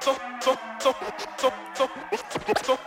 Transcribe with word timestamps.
so, 0.00 0.16
so, 0.40 0.56
so, 0.78 0.94
so, 1.36 1.52
so, 1.74 1.90
so, 2.64 2.78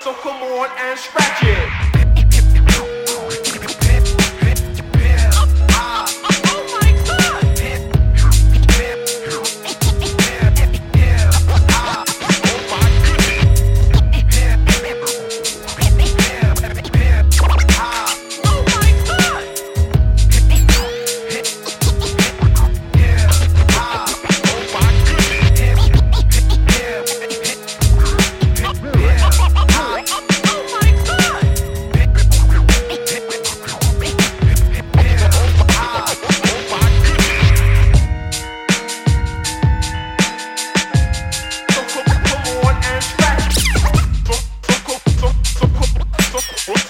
so 0.00 0.12
come 0.14 0.42
on 0.42 0.68
and 0.78 0.98
scratch 0.98 1.42
it. 1.42 1.81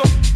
Oh. 0.05 0.32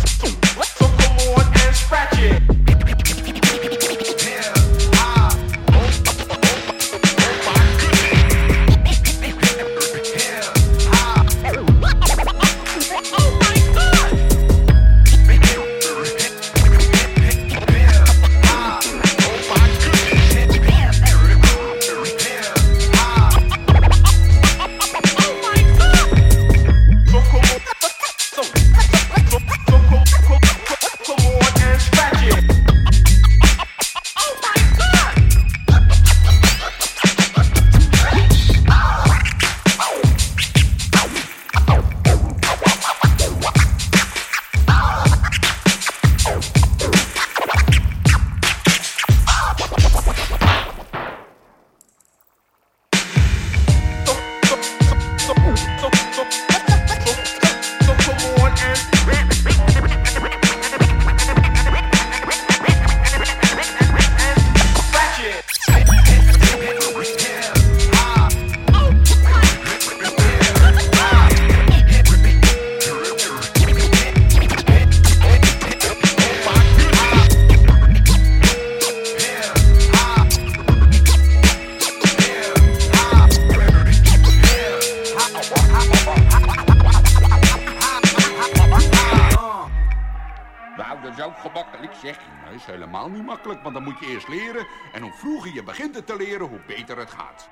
Ook 91.22 91.38
gemakkelijk 91.38 91.94
zeg. 91.94 92.18
Dat 92.44 92.54
is 92.54 92.64
helemaal 92.64 93.08
niet 93.08 93.24
makkelijk, 93.24 93.62
want 93.62 93.74
dan 93.74 93.84
moet 93.84 93.98
je 93.98 94.06
eerst 94.06 94.28
leren. 94.28 94.66
En 94.92 95.02
hoe 95.02 95.12
vroeger 95.12 95.54
je 95.54 95.62
begint 95.62 95.94
het 95.94 96.06
te 96.06 96.16
leren, 96.16 96.46
hoe 96.46 96.60
beter 96.66 96.98
het 96.98 97.10
gaat. 97.10 97.48